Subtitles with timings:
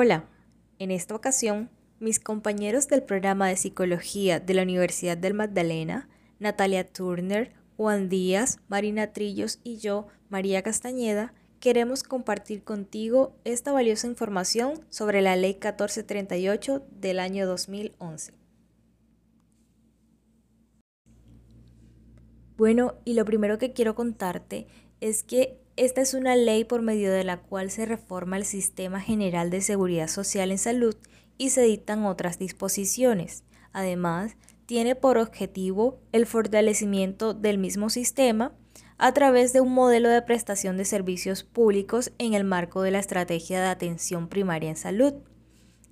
[0.00, 0.26] Hola,
[0.78, 6.86] en esta ocasión, mis compañeros del programa de psicología de la Universidad del Magdalena, Natalia
[6.86, 14.86] Turner, Juan Díaz, Marina Trillos y yo, María Castañeda, queremos compartir contigo esta valiosa información
[14.88, 18.34] sobre la Ley 1438 del año 2011.
[22.56, 24.68] Bueno, y lo primero que quiero contarte
[25.00, 29.00] es que esta es una ley por medio de la cual se reforma el Sistema
[29.00, 30.96] General de Seguridad Social en Salud
[31.38, 33.44] y se dictan otras disposiciones.
[33.72, 38.52] Además, tiene por objetivo el fortalecimiento del mismo sistema
[38.98, 42.98] a través de un modelo de prestación de servicios públicos en el marco de la
[42.98, 45.14] estrategia de atención primaria en salud.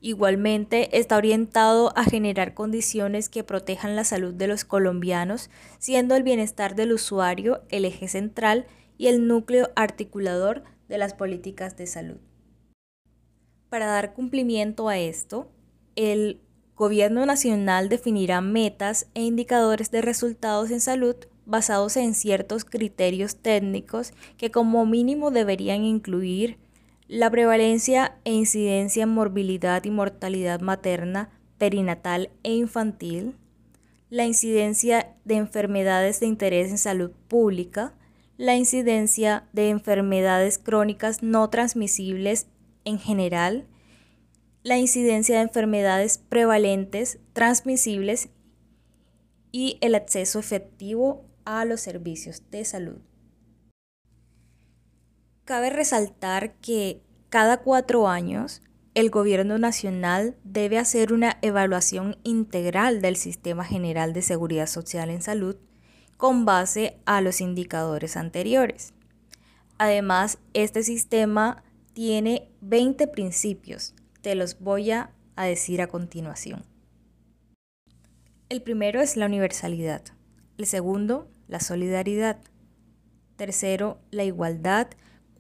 [0.01, 5.49] Igualmente, está orientado a generar condiciones que protejan la salud de los colombianos,
[5.79, 8.67] siendo el bienestar del usuario el eje central
[8.99, 12.19] y el núcleo articulador de las políticas de salud.
[13.69, 15.51] Para dar cumplimiento a esto,
[15.97, 16.41] el
[16.77, 24.13] Gobierno Nacional definirá metas e indicadores de resultados en salud basados en ciertos criterios técnicos
[24.37, 26.59] que como mínimo deberían incluir
[27.09, 33.37] la prevalencia e incidencia en morbilidad y mortalidad materna, perinatal e infantil,
[34.11, 37.95] la incidencia de enfermedades de interés en salud pública,
[38.37, 42.47] la incidencia de enfermedades crónicas no transmisibles
[42.85, 43.67] en general,
[44.63, 48.29] la incidencia de enfermedades prevalentes transmisibles
[49.53, 52.99] y el acceso efectivo a los servicios de salud.
[55.45, 57.01] Cabe resaltar que
[57.31, 58.63] cada cuatro años
[58.95, 65.23] el Gobierno Nacional debe hacer una evaluación integral del Sistema General de Seguridad Social en
[65.23, 65.57] Salud
[66.17, 68.95] con base a los indicadores anteriores.
[69.79, 73.95] Además, este sistema tiene 20 principios.
[74.23, 76.65] Te los voy a, decir a continuación.
[78.49, 80.03] El primero es la universalidad.
[80.57, 82.39] El segundo, la solidaridad.
[83.37, 84.89] Tercero, la igualdad.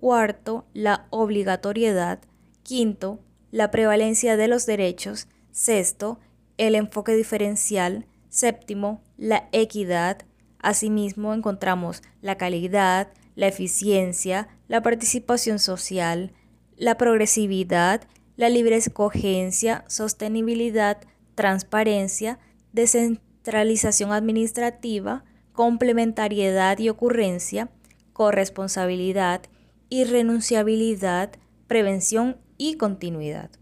[0.00, 2.20] Cuarto, la obligatoriedad.
[2.62, 3.20] Quinto,
[3.50, 5.28] la prevalencia de los derechos.
[5.50, 6.20] Sexto,
[6.58, 8.06] el enfoque diferencial.
[8.28, 10.26] Séptimo, la equidad.
[10.66, 16.32] Asimismo, encontramos la calidad, la eficiencia, la participación social,
[16.76, 20.98] la progresividad, la libre escogencia, sostenibilidad,
[21.36, 22.40] transparencia,
[22.72, 27.70] descentralización administrativa, complementariedad y ocurrencia,
[28.12, 29.42] corresponsabilidad,
[29.88, 31.30] irrenunciabilidad,
[31.68, 33.52] prevención y continuidad.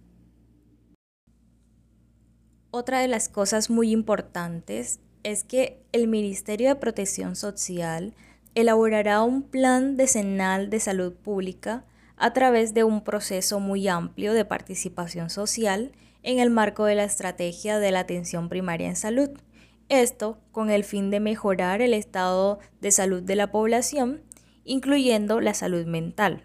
[2.71, 8.15] Otra de las cosas muy importantes es que el Ministerio de Protección Social
[8.55, 11.85] elaborará un plan decenal de salud pública
[12.17, 15.91] a través de un proceso muy amplio de participación social
[16.23, 19.31] en el marco de la estrategia de la atención primaria en salud,
[19.89, 24.23] esto con el fin de mejorar el estado de salud de la población,
[24.65, 26.45] incluyendo la salud mental.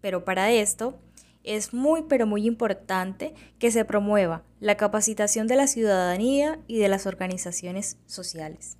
[0.00, 0.98] Pero para esto
[1.46, 6.88] es muy pero muy importante que se promueva la capacitación de la ciudadanía y de
[6.88, 8.76] las organizaciones sociales.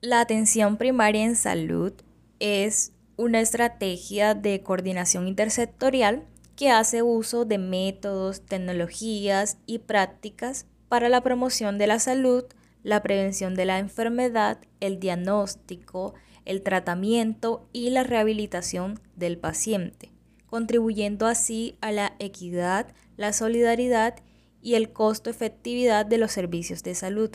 [0.00, 1.92] La atención primaria en salud
[2.40, 6.24] es una estrategia de coordinación intersectorial
[6.56, 12.44] que hace uso de métodos, tecnologías y prácticas para la promoción de la salud,
[12.82, 16.14] la prevención de la enfermedad, el diagnóstico,
[16.44, 20.10] el tratamiento y la rehabilitación del paciente,
[20.48, 24.16] contribuyendo así a la equidad, la solidaridad
[24.60, 27.30] y el costo-efectividad de los servicios de salud.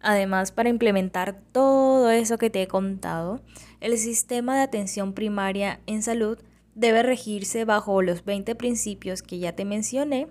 [0.00, 3.40] Además, para implementar todo eso que te he contado,
[3.80, 6.38] el sistema de atención primaria en salud
[6.74, 10.28] debe regirse bajo los 20 principios que ya te mencioné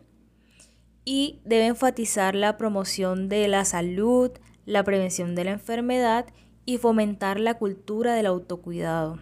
[1.05, 4.31] y debe enfatizar la promoción de la salud,
[4.65, 6.25] la prevención de la enfermedad
[6.65, 9.19] y fomentar la cultura del autocuidado.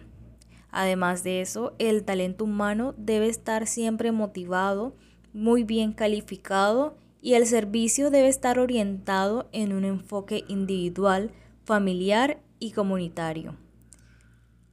[0.72, 4.94] Además de eso, el talento humano debe estar siempre motivado,
[5.32, 11.32] muy bien calificado y el servicio debe estar orientado en un enfoque individual,
[11.64, 13.56] familiar y comunitario.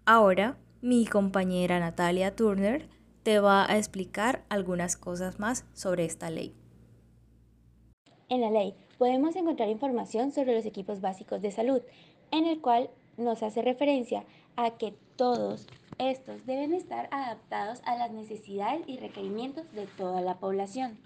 [0.05, 2.87] Ahora, mi compañera Natalia Turner
[3.23, 6.55] te va a explicar algunas cosas más sobre esta ley.
[8.29, 11.81] En la ley podemos encontrar información sobre los equipos básicos de salud,
[12.31, 15.67] en el cual nos hace referencia a que todos
[15.99, 20.97] estos deben estar adaptados a las necesidades y requerimientos de toda la población.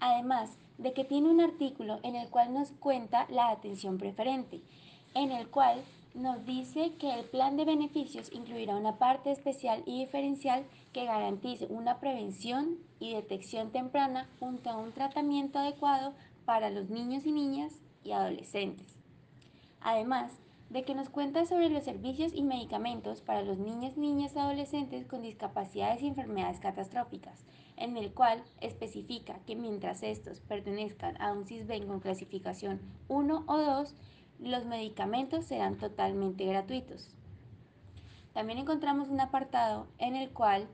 [0.00, 4.60] Además de que tiene un artículo en el cual nos cuenta la atención preferente,
[5.14, 5.82] en el cual
[6.14, 11.66] nos dice que el plan de beneficios incluirá una parte especial y diferencial que garantice
[11.66, 16.14] una prevención y detección temprana junto a un tratamiento adecuado
[16.46, 17.72] para los niños y niñas
[18.02, 18.96] y adolescentes.
[19.82, 20.32] Además,
[20.70, 25.22] de que nos cuenta sobre los servicios y medicamentos para los niños, niñas adolescentes con
[25.22, 27.44] discapacidades y enfermedades catastróficas,
[27.76, 33.58] en el cual especifica que mientras estos pertenezcan a un CISBEN con clasificación 1 o
[33.58, 33.94] 2,
[34.40, 37.08] los medicamentos serán totalmente gratuitos.
[38.32, 40.68] También encontramos un apartado en el cual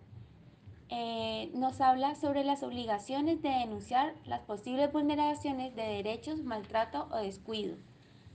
[0.89, 7.19] eh, nos habla sobre las obligaciones de denunciar las posibles vulneraciones de derechos, maltrato o
[7.19, 7.77] descuido.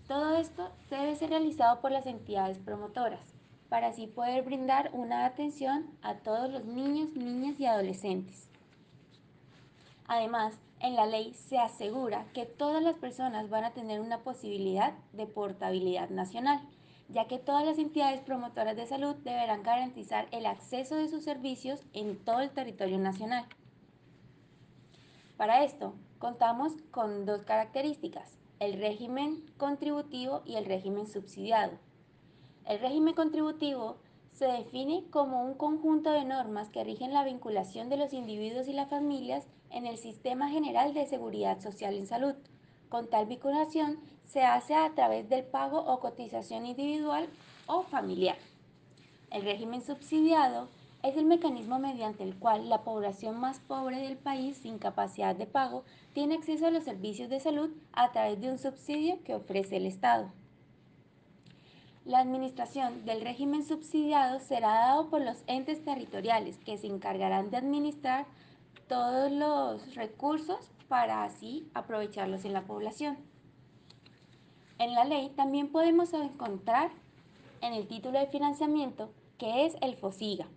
[0.07, 3.38] Todo esto debe ser realizado por las entidades promotoras
[3.68, 8.50] para así poder brindar una atención a todos los niños, niñas y adolescentes.
[10.07, 14.94] Además, en la ley se asegura que todas las personas van a tener una posibilidad
[15.12, 16.62] de portabilidad nacional,
[17.09, 21.81] ya que todas las entidades promotoras de salud deberán garantizar el acceso de sus servicios
[21.92, 23.45] en todo el territorio nacional.
[25.36, 31.74] Para esto, contamos con dos características, el régimen contributivo y el régimen subsidiado.
[32.65, 33.98] El régimen contributivo
[34.33, 38.74] se define como un conjunto de normas que rigen la vinculación de los individuos y
[38.74, 42.36] las familias en el Sistema General de Seguridad Social en Salud.
[42.89, 47.27] Con tal vinculación se hace a través del pago o cotización individual
[47.65, 48.38] o familiar.
[49.31, 50.69] El régimen subsidiado
[51.07, 55.45] es el mecanismo mediante el cual la población más pobre del país sin capacidad de
[55.45, 55.83] pago
[56.13, 59.86] tiene acceso a los servicios de salud a través de un subsidio que ofrece el
[59.86, 60.31] Estado.
[62.04, 67.57] La administración del régimen subsidiado será dado por los entes territoriales que se encargarán de
[67.57, 68.25] administrar
[68.88, 73.18] todos los recursos para así aprovecharlos en la población.
[74.77, 76.92] En la ley también podemos encontrar
[77.62, 80.48] en el título de financiamiento que es el FOSIGA,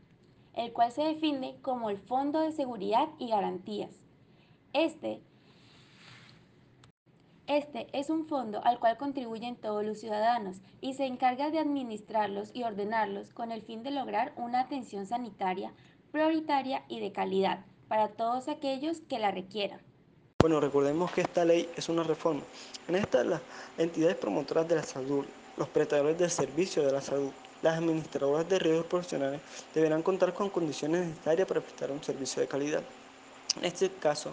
[0.55, 3.91] el cual se define como el Fondo de Seguridad y Garantías.
[4.73, 5.21] Este,
[7.47, 12.51] este es un fondo al cual contribuyen todos los ciudadanos y se encarga de administrarlos
[12.55, 15.73] y ordenarlos con el fin de lograr una atención sanitaria
[16.13, 19.81] prioritaria y de calidad para todos aquellos que la requieran.
[20.41, 22.43] Bueno, recordemos que esta ley es una reforma.
[22.89, 23.43] En esta, las
[23.77, 25.27] entidades promotoras de la salud,
[25.61, 27.31] los prestadores del servicio de la salud,
[27.61, 29.43] las administradoras de riesgos profesionales
[29.75, 32.83] deberán contar con condiciones necesarias para prestar un servicio de calidad.
[33.59, 34.31] En este caso,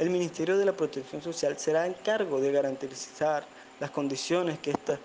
[0.00, 3.46] el Ministerio de la Protección Social será en cargo de garantizar
[3.78, 4.98] las condiciones que éstas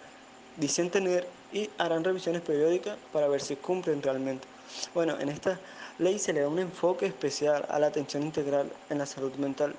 [0.57, 4.47] dicen tener y harán revisiones periódicas para ver si cumplen realmente.
[4.95, 5.59] Bueno, en esta
[5.99, 9.75] ley se le da un enfoque especial a la atención integral en la salud mental,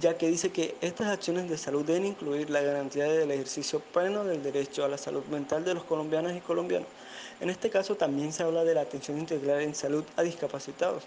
[0.00, 4.24] ya que dice que estas acciones de salud deben incluir la garantía del ejercicio pleno
[4.24, 6.88] del derecho a la salud mental de los colombianos y colombianos.
[7.40, 11.04] En este caso también se habla de la atención integral en salud a discapacitados,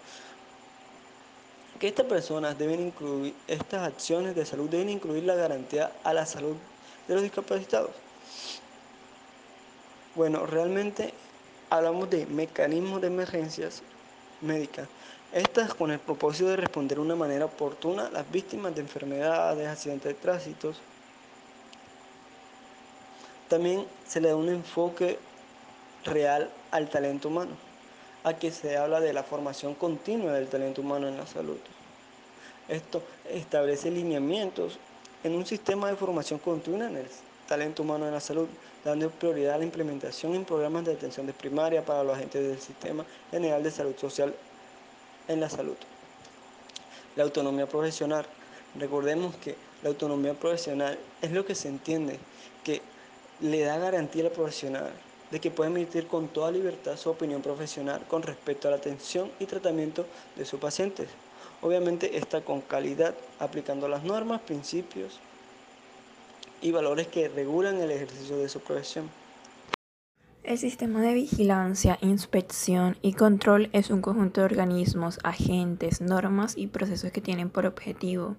[1.79, 6.25] que estas personas deben incluir, estas acciones de salud deben incluir la garantía a la
[6.25, 6.56] salud
[7.07, 7.91] de los discapacitados.
[10.15, 11.13] Bueno, realmente
[11.69, 13.81] hablamos de mecanismos de emergencias
[14.41, 14.88] médicas.
[15.35, 19.67] Estas con el propósito de responder de una manera oportuna a las víctimas de enfermedades,
[19.67, 20.71] accidentes de tránsito.
[23.49, 25.19] También se le da un enfoque
[26.05, 27.51] real al talento humano.
[28.23, 31.57] Aquí se habla de la formación continua del talento humano en la salud.
[32.69, 34.80] Esto establece lineamientos
[35.25, 37.07] en un sistema de formación continua en el
[37.45, 38.47] talento humano en la salud,
[38.85, 42.61] dando prioridad a la implementación en programas de atención de primaria para los agentes del
[42.61, 44.33] Sistema General de Salud Social
[45.27, 45.75] en la salud.
[47.15, 48.25] La autonomía profesional.
[48.77, 52.19] Recordemos que la autonomía profesional es lo que se entiende,
[52.63, 52.81] que
[53.41, 54.91] le da garantía al profesional
[55.31, 59.31] de que puede emitir con toda libertad su opinión profesional con respecto a la atención
[59.39, 60.05] y tratamiento
[60.35, 61.09] de sus pacientes.
[61.61, 65.19] Obviamente está con calidad, aplicando las normas, principios
[66.61, 69.09] y valores que regulan el ejercicio de su profesión.
[70.45, 76.68] El sistema de vigilancia, inspección y control es un conjunto de organismos, agentes, normas y
[76.68, 78.37] procesos que tienen por objetivo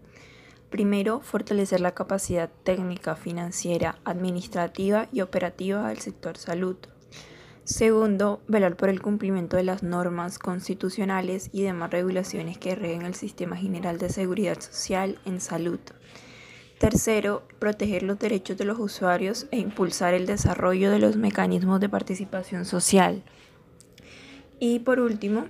[0.71, 6.77] Primero, fortalecer la capacidad técnica, financiera, administrativa y operativa del sector salud.
[7.65, 13.15] Segundo, velar por el cumplimiento de las normas constitucionales y demás regulaciones que rigen el
[13.15, 15.81] Sistema General de Seguridad Social en salud.
[16.79, 21.89] Tercero, proteger los derechos de los usuarios e impulsar el desarrollo de los mecanismos de
[21.89, 23.23] participación social.
[24.61, 25.47] Y por último,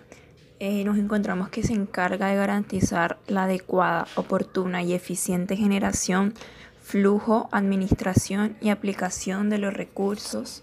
[0.60, 6.32] eh, nos encontramos que se encarga de garantizar la adecuada, oportuna y eficiente generación,
[6.80, 10.62] flujo, administración y aplicación de los recursos,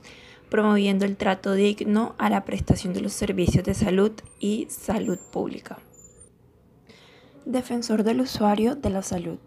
[0.50, 5.79] promoviendo el trato digno a la prestación de los servicios de salud y salud pública.
[7.46, 9.39] Defensor del usuario de la salud.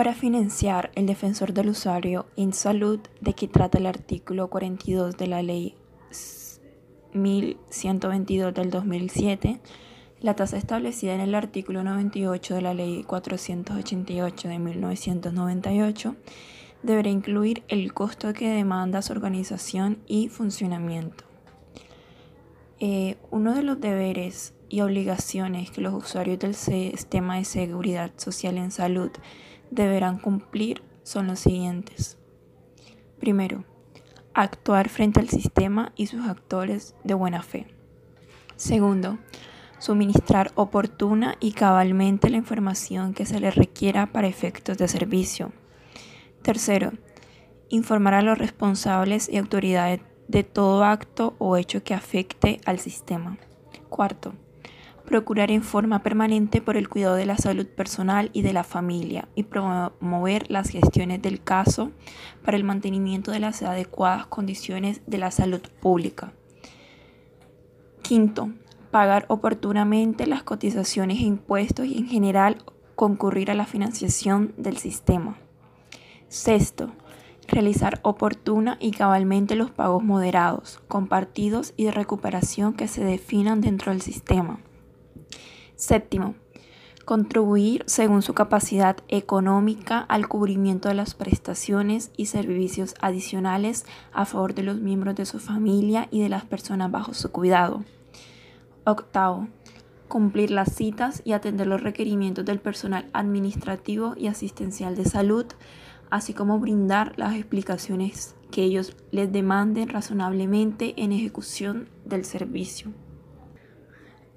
[0.00, 5.26] Para financiar el defensor del usuario en salud, de que trata el artículo 42 de
[5.26, 5.74] la ley
[7.12, 9.60] 1122 del 2007,
[10.22, 16.16] la tasa establecida en el artículo 98 de la ley 488 de 1998
[16.82, 21.24] deberá incluir el costo que demanda su organización y funcionamiento.
[22.78, 28.56] Eh, uno de los deberes y obligaciones que los usuarios del sistema de seguridad social
[28.56, 29.10] en salud
[29.70, 32.18] deberán cumplir son los siguientes.
[33.18, 33.64] Primero,
[34.34, 37.66] actuar frente al sistema y sus actores de buena fe.
[38.56, 39.18] Segundo,
[39.78, 45.52] suministrar oportuna y cabalmente la información que se les requiera para efectos de servicio.
[46.42, 46.92] Tercero,
[47.68, 53.38] informar a los responsables y autoridades de todo acto o hecho que afecte al sistema.
[53.88, 54.34] Cuarto,
[55.10, 59.28] procurar en forma permanente por el cuidado de la salud personal y de la familia
[59.34, 61.90] y promover las gestiones del caso
[62.44, 66.32] para el mantenimiento de las adecuadas condiciones de la salud pública.
[68.02, 68.50] Quinto,
[68.92, 72.58] pagar oportunamente las cotizaciones e impuestos y en general
[72.94, 75.38] concurrir a la financiación del sistema.
[76.28, 76.92] Sexto,
[77.48, 83.90] realizar oportuna y cabalmente los pagos moderados, compartidos y de recuperación que se definan dentro
[83.90, 84.60] del sistema.
[85.80, 86.34] Séptimo,
[87.06, 94.54] contribuir según su capacidad económica al cubrimiento de las prestaciones y servicios adicionales a favor
[94.54, 97.82] de los miembros de su familia y de las personas bajo su cuidado.
[98.84, 99.48] Octavo,
[100.06, 105.46] cumplir las citas y atender los requerimientos del personal administrativo y asistencial de salud,
[106.10, 112.92] así como brindar las explicaciones que ellos les demanden razonablemente en ejecución del servicio.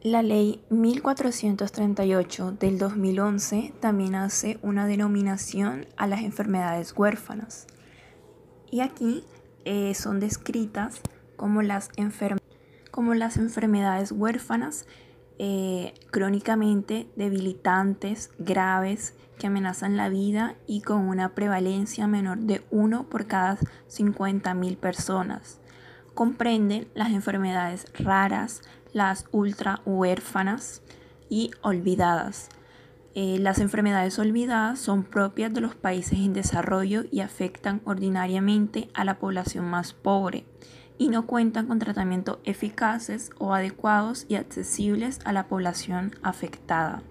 [0.03, 7.67] La ley 1438 del 2011 también hace una denominación a las enfermedades huérfanas.
[8.69, 9.23] Y aquí
[9.63, 10.99] eh, son descritas
[11.37, 11.89] como las,
[12.91, 14.87] como las enfermedades huérfanas
[15.39, 23.07] eh, crónicamente debilitantes, graves, que amenazan la vida y con una prevalencia menor de 1
[23.07, 23.57] por cada
[23.89, 25.61] 50.000 personas.
[26.13, 28.61] Comprenden las enfermedades raras,
[28.93, 30.81] las ultra huérfanas
[31.29, 32.49] y olvidadas.
[33.15, 39.05] Eh, las enfermedades olvidadas son propias de los países en desarrollo y afectan ordinariamente a
[39.05, 40.45] la población más pobre
[40.97, 47.03] y no cuentan con tratamientos eficaces o adecuados y accesibles a la población afectada.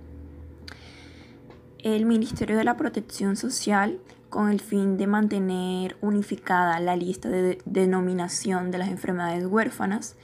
[1.79, 3.99] El Ministerio de la Protección Social,
[4.29, 10.17] con el fin de mantener unificada la lista de denominación de las enfermedades huérfanas,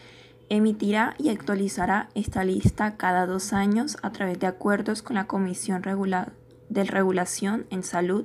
[0.49, 5.83] emitirá y actualizará esta lista cada dos años a través de acuerdos con la Comisión
[6.69, 8.25] de Regulación en Salud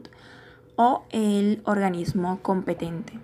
[0.76, 3.20] o el organismo competente.